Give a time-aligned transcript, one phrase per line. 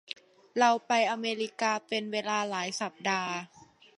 [0.59, 3.33] เราไปอเมริกาเป็นเวลาหลายสัปดาห์